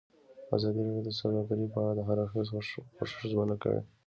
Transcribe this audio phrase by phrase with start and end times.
[0.55, 2.47] ازادي راډیو د سوداګري په اړه د هر اړخیز
[2.95, 3.81] پوښښ ژمنه کړې.